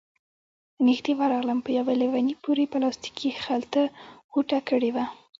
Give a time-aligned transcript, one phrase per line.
[0.87, 3.81] نږدې ورغلم، په يوه ليوني پورې يې پلاستيکي خلطه
[4.31, 5.05] غوټه کړې وه،